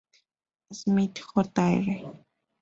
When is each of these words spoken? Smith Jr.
Smith 0.77 1.13
Jr. 1.21 1.85